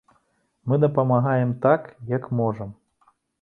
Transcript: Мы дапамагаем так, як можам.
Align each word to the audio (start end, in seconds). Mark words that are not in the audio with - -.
Мы 0.71 0.79
дапамагаем 0.83 1.51
так, 1.67 1.81
як 2.17 2.23
можам. 2.41 2.73